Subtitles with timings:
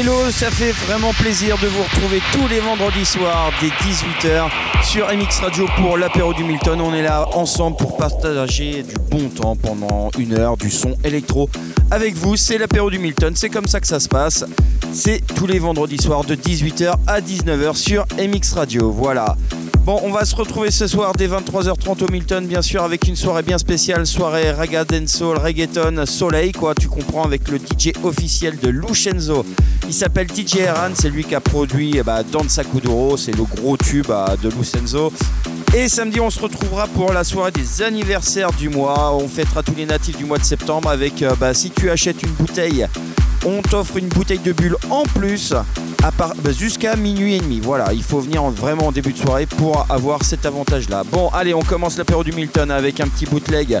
[0.00, 4.48] Hello, ça fait vraiment plaisir de vous retrouver tous les vendredis soirs dès 18h
[4.82, 6.80] sur MX Radio pour l'apéro du Milton.
[6.80, 11.50] On est là ensemble pour partager du bon temps pendant une heure, du son électro
[11.90, 12.38] avec vous.
[12.38, 14.46] C'est l'apéro du Milton, c'est comme ça que ça se passe.
[14.90, 18.90] C'est tous les vendredis soirs de 18h à 19h sur MX Radio.
[18.90, 19.36] Voilà.
[19.90, 23.16] Bon, on va se retrouver ce soir dès 23h30 au Milton, bien sûr, avec une
[23.16, 28.56] soirée bien spéciale, soirée raga dancehall, reggaeton, soleil, quoi, tu comprends, avec le DJ officiel
[28.60, 29.44] de Lucenzo.
[29.88, 32.22] Il s'appelle DJ Eran, c'est lui qui a produit eh bah,
[33.18, 35.12] c'est le gros tube bah, de Lucenzo.
[35.74, 39.12] Et samedi, on se retrouvera pour la soirée des anniversaires du mois.
[39.12, 42.22] On fêtera tous les natifs du mois de septembre avec, euh, bah, si tu achètes
[42.22, 42.86] une bouteille
[43.46, 45.54] on t'offre une bouteille de bulle en plus
[46.60, 47.60] jusqu'à minuit et demi.
[47.60, 51.04] Voilà, il faut venir vraiment en début de soirée pour avoir cet avantage-là.
[51.10, 53.80] Bon, allez, on commence l'apéro du Milton avec un petit bootleg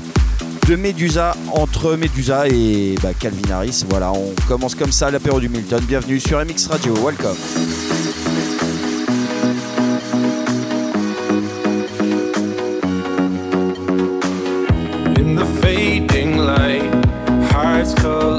[0.66, 3.84] de Medusa entre Medusa et bah, Calvin Harris.
[3.88, 5.82] Voilà, on commence comme ça l'apéro du Milton.
[5.86, 6.94] Bienvenue sur MX Radio.
[6.94, 7.36] Welcome.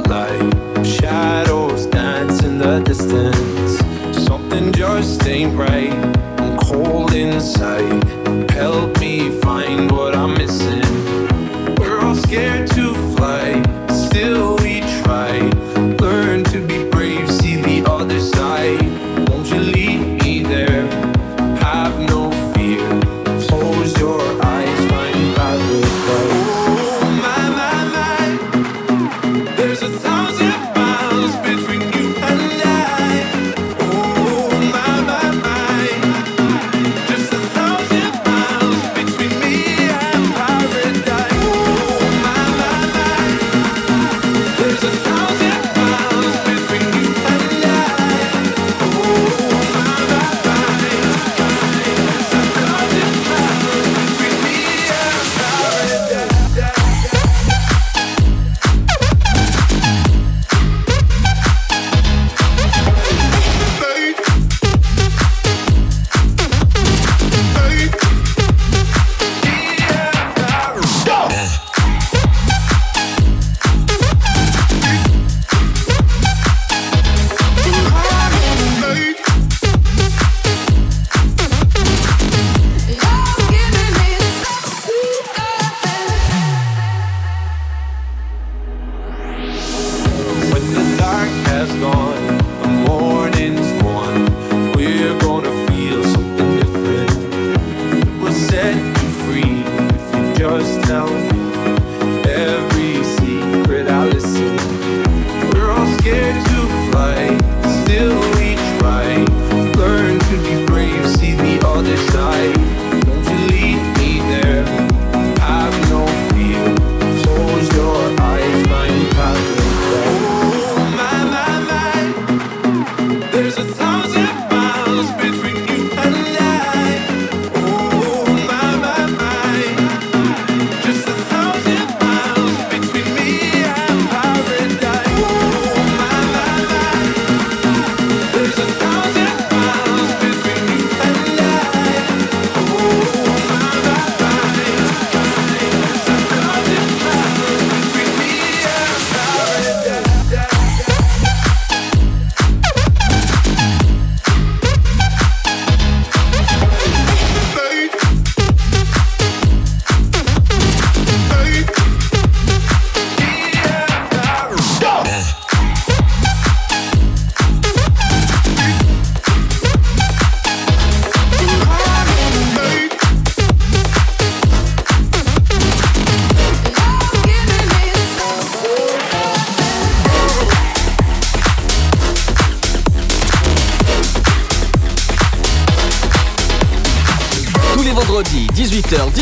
[0.10, 0.86] Light.
[0.86, 3.61] Shadows dance in the distance.
[4.74, 5.92] Just ain't right.
[6.40, 8.04] I'm cold inside.
[8.52, 10.82] Help me find what I'm missing.
[11.76, 12.71] We're all scared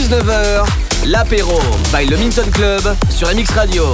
[0.09, 0.65] 18h-19h,
[1.05, 1.59] l'apéro
[1.93, 3.93] by le Minton Club sur MX Radio.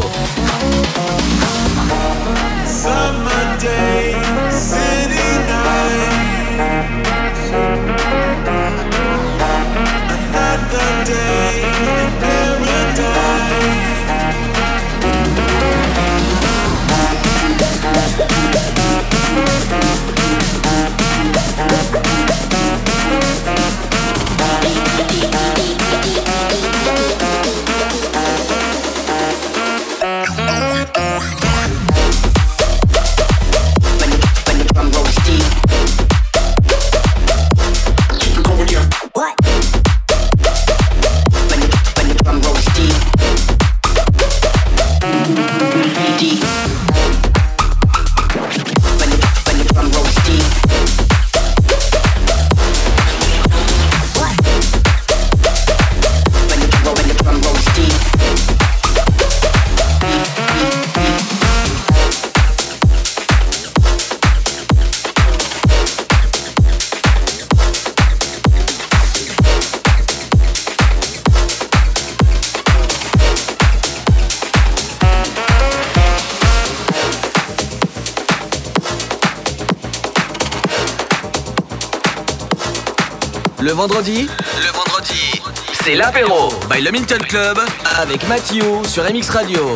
[83.76, 85.42] Vendredi Le vendredi,
[85.84, 87.60] c'est l'apéro by le Milton Club
[88.00, 89.76] avec Mathieu sur MX Radio.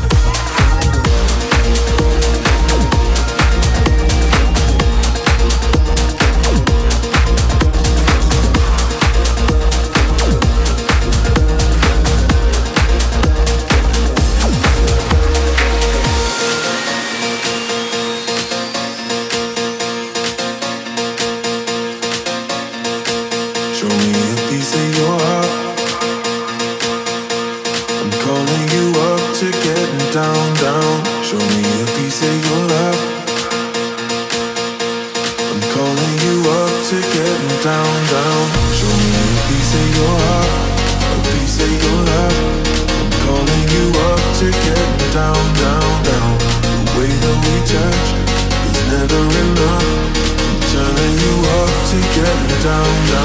[52.71, 53.20] down, down.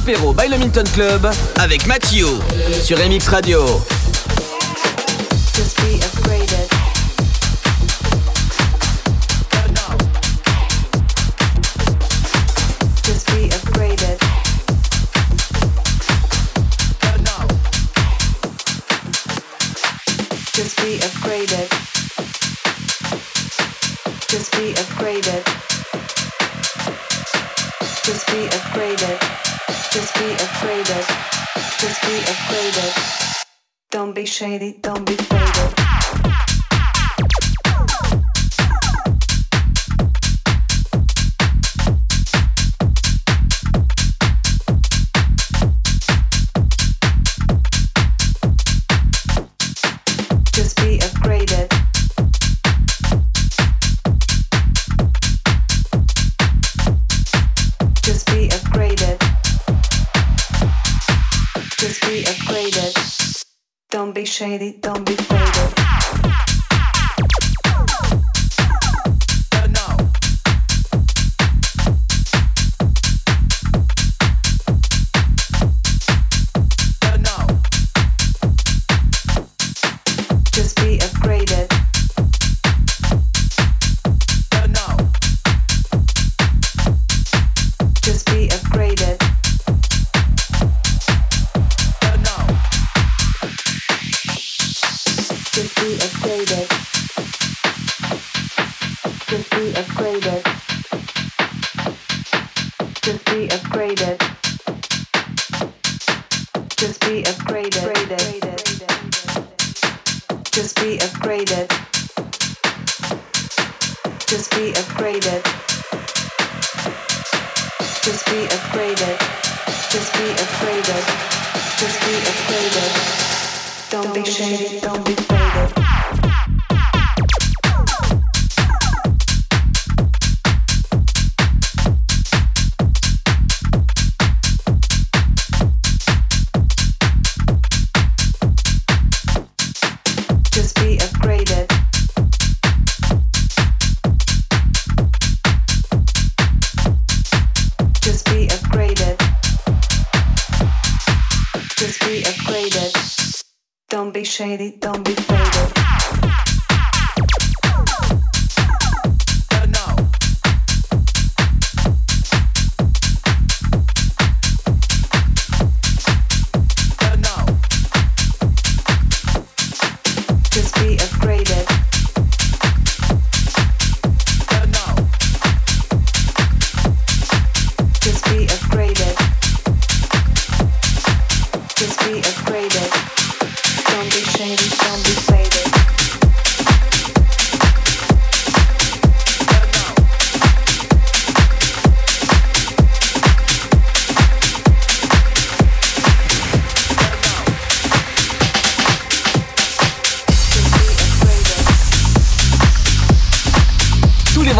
[0.00, 1.28] l'apéro by le Minton Club
[1.58, 2.26] avec Mathieu
[2.82, 3.60] sur MX Radio.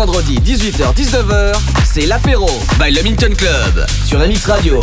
[0.01, 1.53] vendredi 18h-19h,
[1.85, 2.49] c'est l'apéro
[2.79, 4.81] by le Minton Club sur MX Radio.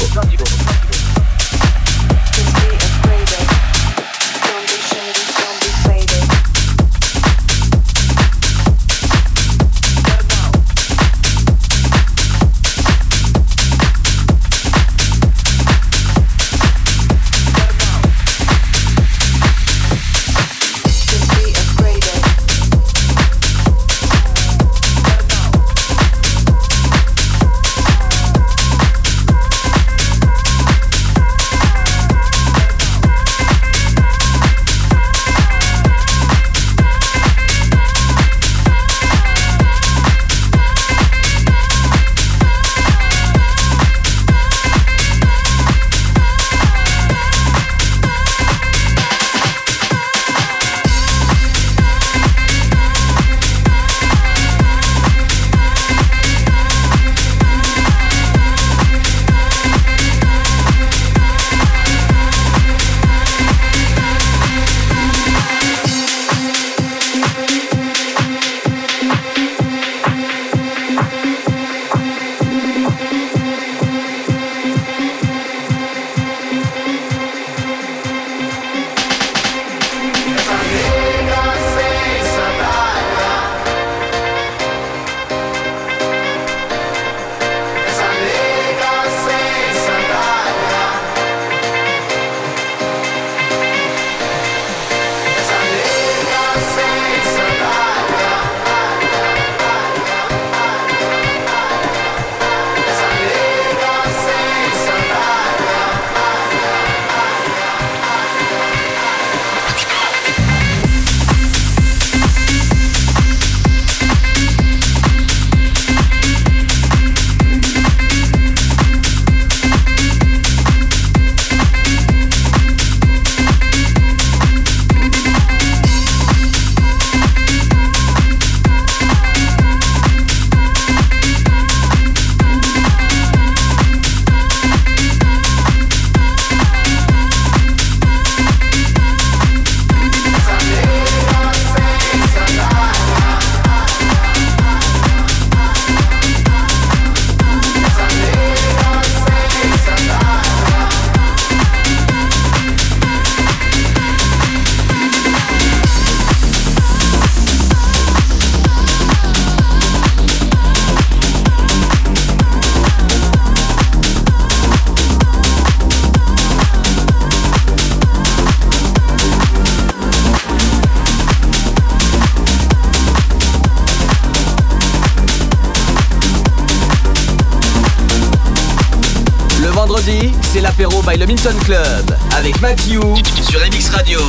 [181.18, 183.00] le Minton Club avec Matthew
[183.42, 184.20] sur MX Radio.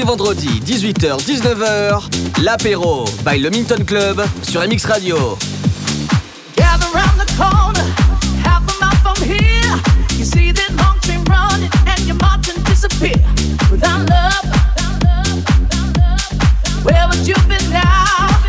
[0.00, 2.08] Vendredi 18h 19h,
[2.42, 5.38] l'apéro by le Minton Club sur MX Radio.
[16.84, 18.41] Where would you be now?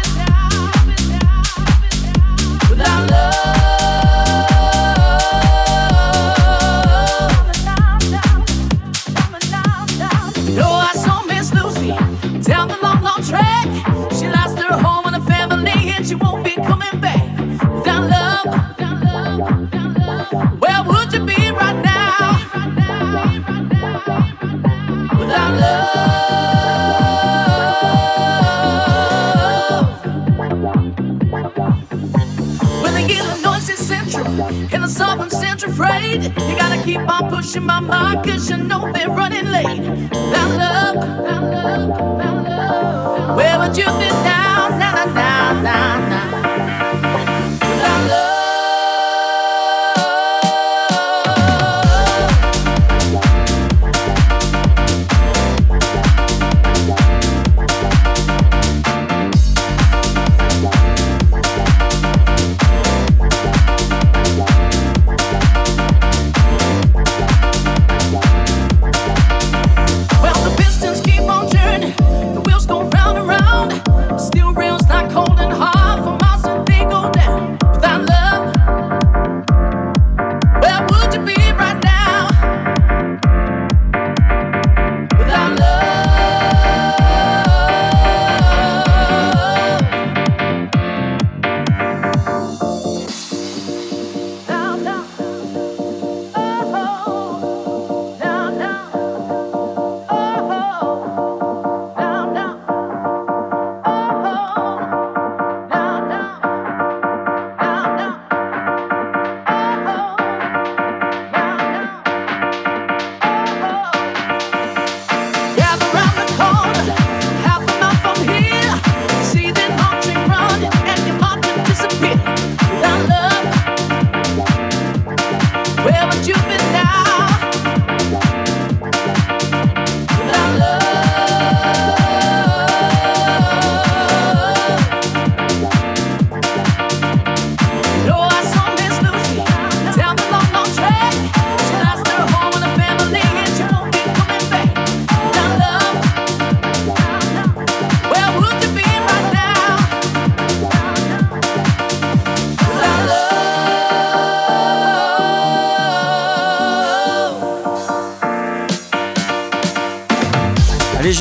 [34.26, 36.24] In the southern central freight.
[36.24, 39.84] You gotta keep on pushing my mark, cause you know they're running late.
[40.12, 43.38] That love, that love, that love.
[43.38, 46.43] Where would you be now, now, now, now, now?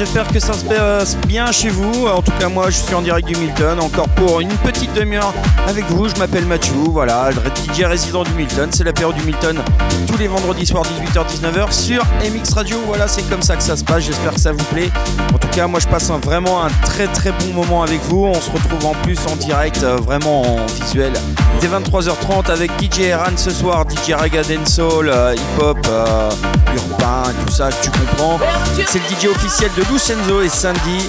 [0.04, 2.08] J'espère que ça se passe bien chez vous.
[2.08, 5.32] En tout cas, moi, je suis en direct du Milton, encore pour une petite demi-heure
[5.68, 6.08] avec vous.
[6.08, 8.68] Je m'appelle Mathieu, voilà, le DJ résident du Milton.
[8.72, 9.62] C'est l'apéro du Milton
[10.08, 12.78] tous les vendredis soirs 18h-19h sur MX Radio.
[12.84, 14.02] Voilà, c'est comme ça que ça se passe.
[14.02, 14.90] J'espère que ça vous plaît.
[15.32, 18.26] En tout cas, moi, je passe vraiment un très très bon moment avec vous.
[18.26, 21.12] On se retrouve en plus en direct, euh, vraiment en visuel,
[21.60, 26.30] dès 23h30 avec DJ Eran ce soir, DJ Raga euh, hip-hop, euh,
[26.74, 28.38] urbain, tout ça, tu comprends.
[28.86, 31.08] C'est le DJ officiel de Lucenzo et Sandy.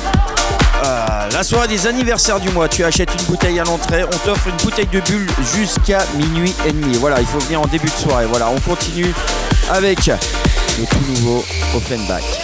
[0.86, 4.47] Euh, la soirée des anniversaires du mois, tu achètes une bouteille à l'entrée, on t'offre
[4.47, 6.97] une bouteille de bulle jusqu'à minuit et demi.
[6.97, 8.25] Voilà, il faut venir en début de soirée.
[8.25, 9.13] Voilà, on continue
[9.71, 11.43] avec le tout nouveau
[11.75, 12.42] Offenbach.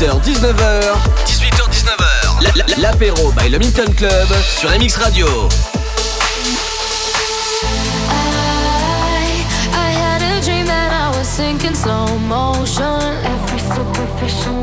[0.00, 0.96] 18h-19h.
[1.26, 2.80] 18h-19h.
[2.80, 5.26] L'apéro by Le Minton Club sur MX Radio.
[8.08, 9.44] I,
[9.74, 12.98] I had a dream I was sinking slow motion.
[13.26, 14.62] Every superficial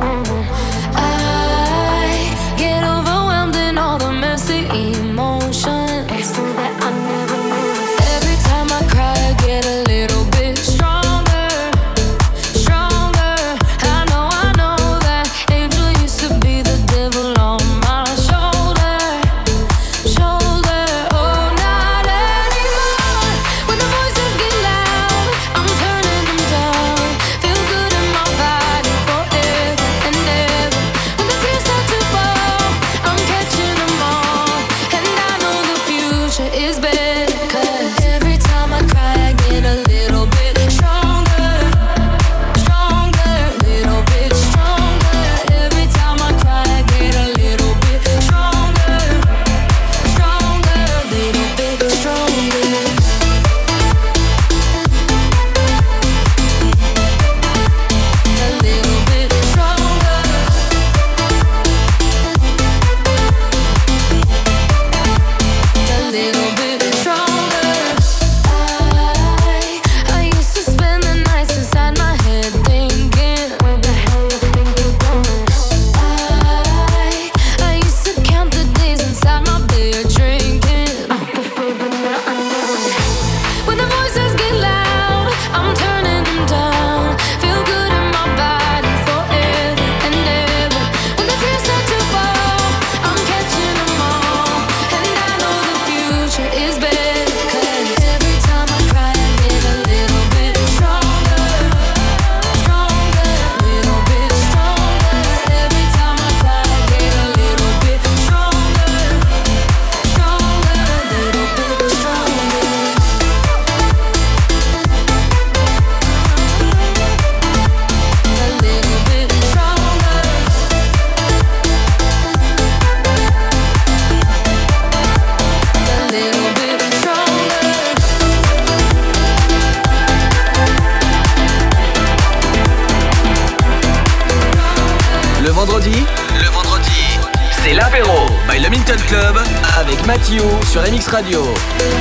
[141.10, 141.97] Radio.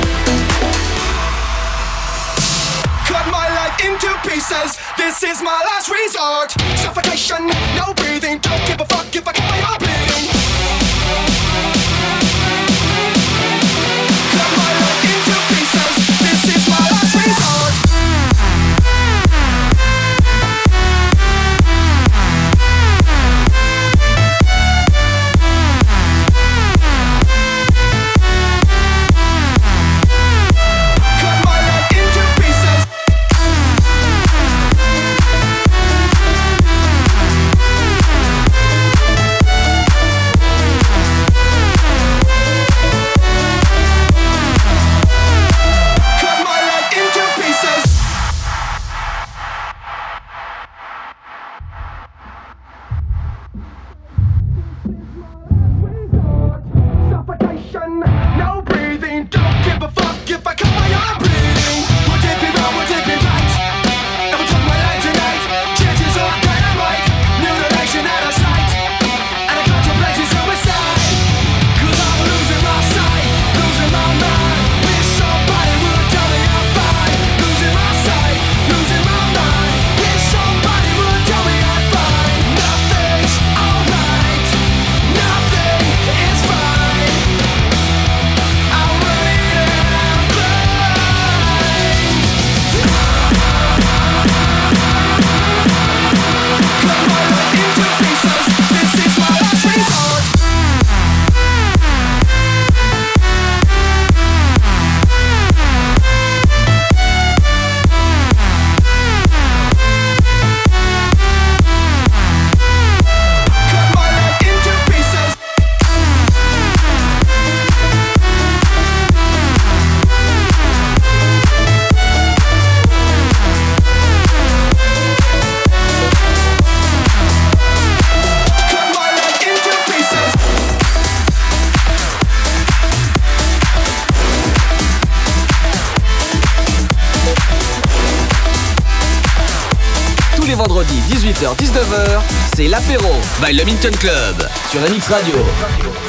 [143.41, 146.06] by Le Minton Club sur MX Radio.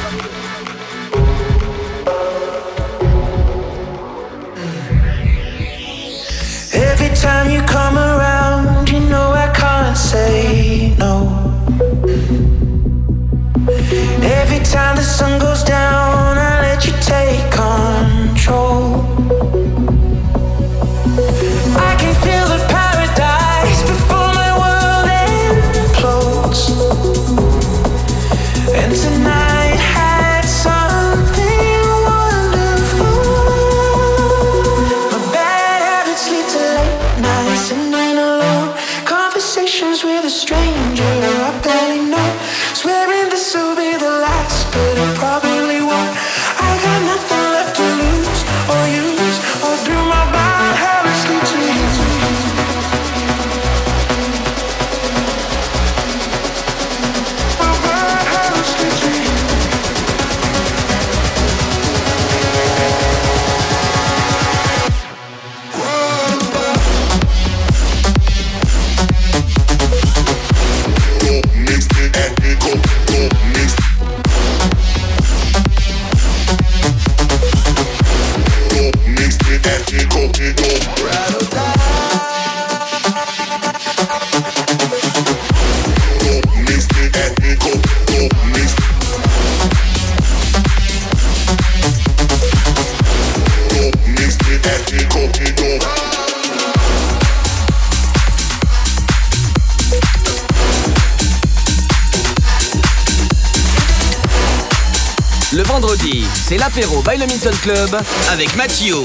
[107.19, 108.01] le Minton Club
[108.31, 108.95] avec Mathieu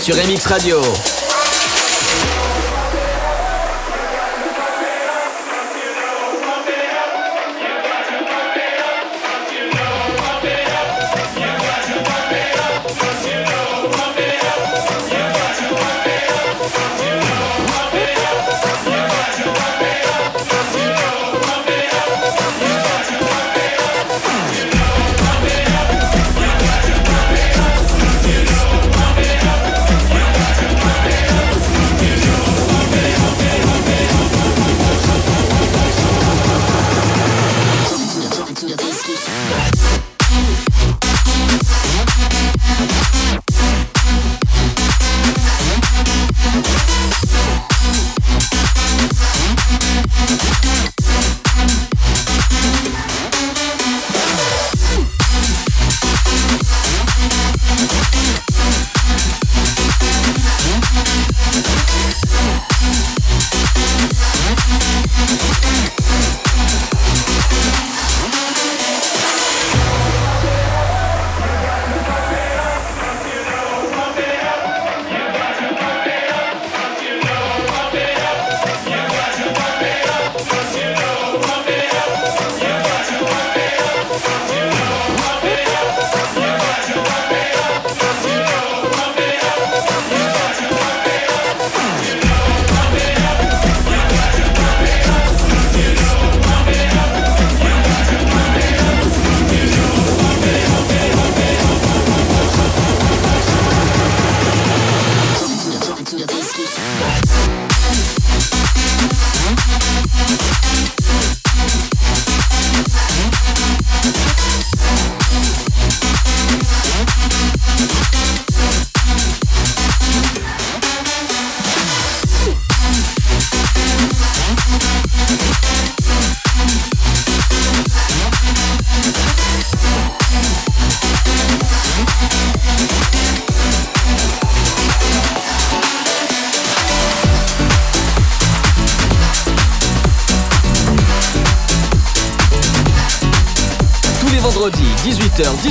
[0.00, 0.80] sur MX Radio.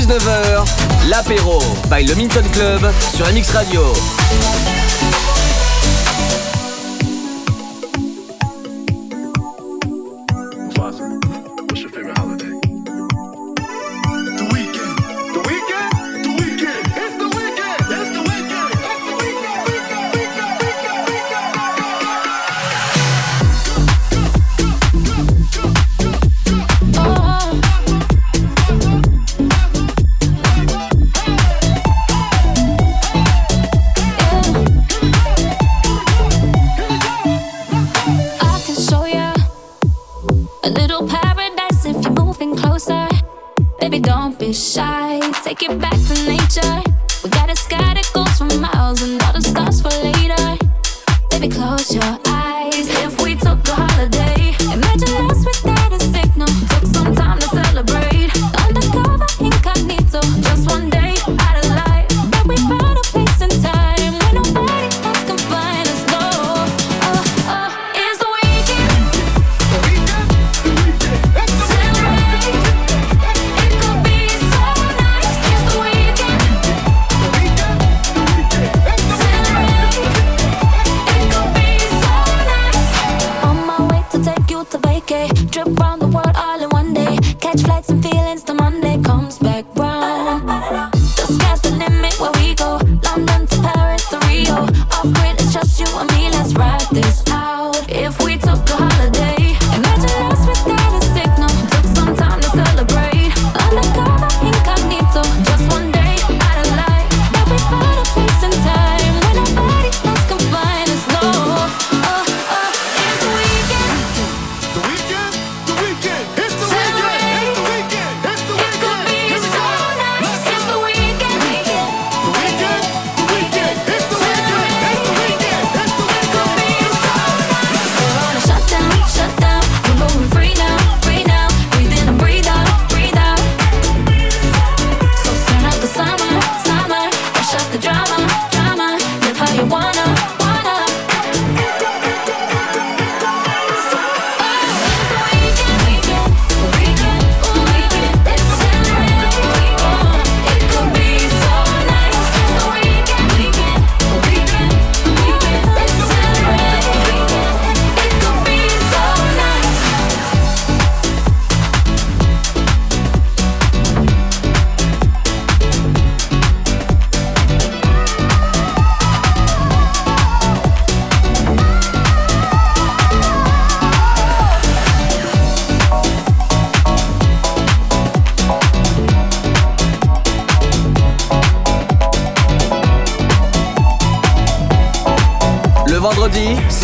[0.08, 3.94] 18h-19h, l'apéro by le Minton Club sur MX Radio.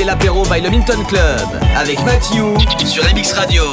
[0.06, 1.47] L'apéro by le Minton Club
[1.78, 3.64] avec Matthew sur MX Radio.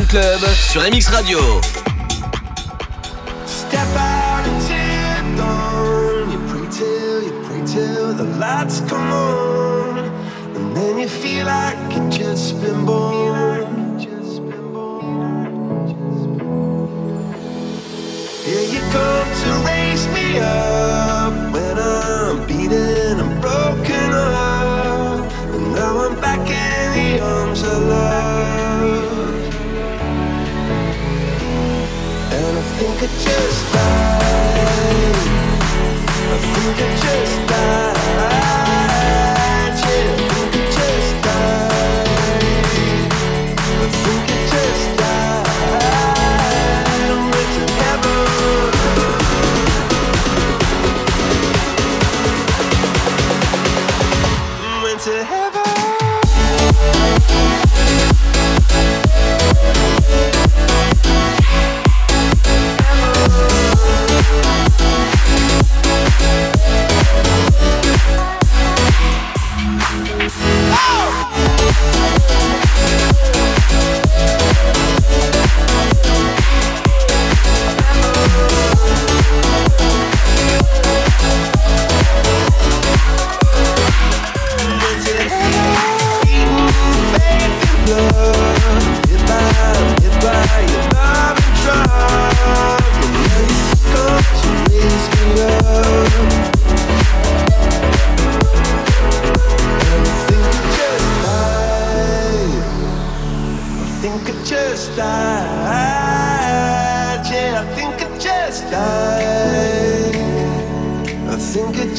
[0.00, 1.81] Club sur MX Radio.
[33.02, 33.81] And I think I just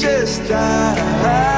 [0.04, 1.53] think I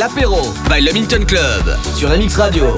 [0.00, 0.40] l'apéro
[0.70, 2.74] by Le Minton Club sur MX Radio.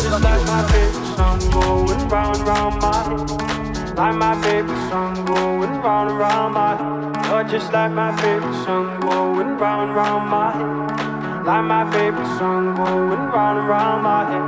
[3.97, 7.49] Like my favorite song going round and round my head.
[7.49, 11.47] Just like my favorite song going round and round my head.
[11.47, 14.43] Like my favorite song going round and round my head.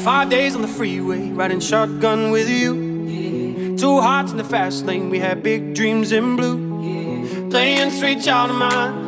[0.00, 3.76] Five days on the freeway, riding shotgun with you.
[3.76, 7.50] Two hearts in the fast lane, we had big dreams in blue.
[7.50, 9.07] Playing sweet child of mine,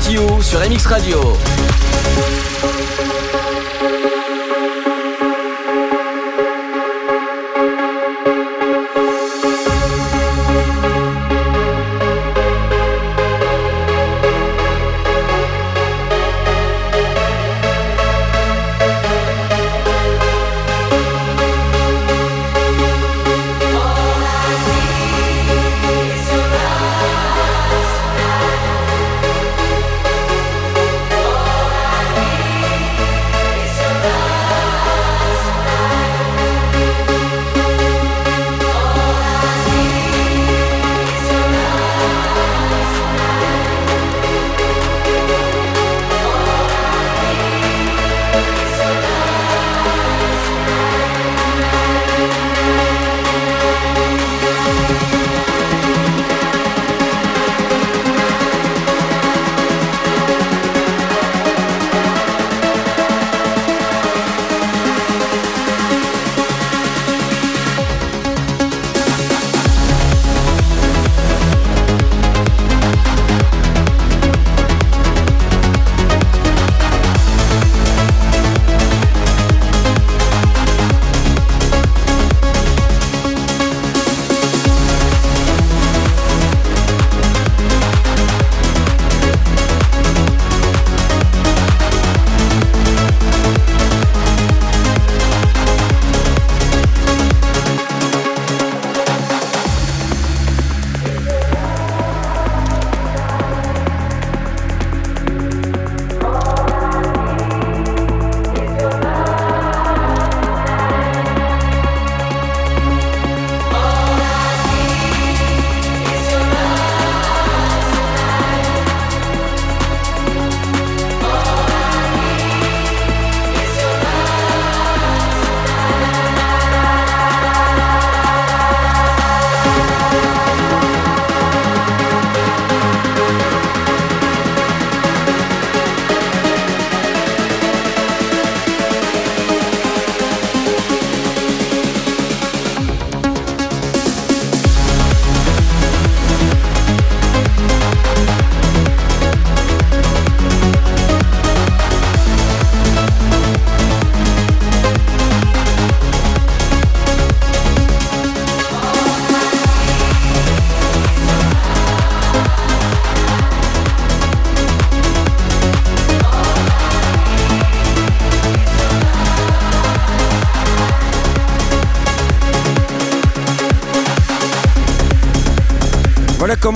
[0.00, 1.49] Mathieu sur MX Radio.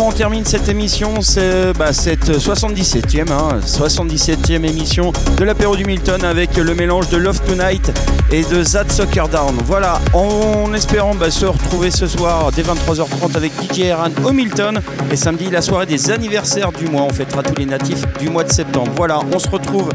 [0.07, 6.23] On termine cette émission C'est bah, cette 77e, hein, 77e émission de l'apéro du Milton
[6.25, 7.93] avec le mélange de Love Tonight
[8.31, 9.57] et de That Sucker Down.
[9.65, 14.81] Voilà, en espérant bah, se retrouver ce soir dès 23h30 avec DJ Eran au Milton
[15.11, 17.03] et samedi la soirée des anniversaires du mois.
[17.03, 18.93] On fêtera tous les natifs du mois de septembre.
[18.97, 19.89] Voilà, on se retrouve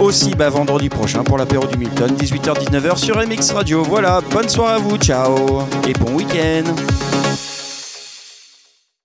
[0.00, 3.82] aussi bah, vendredi prochain pour l'apéro du Milton, 18h-19h sur MX Radio.
[3.82, 6.64] Voilà, bonne soirée à vous, ciao et bon week-end.